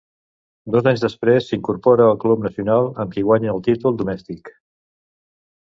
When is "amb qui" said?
3.05-3.27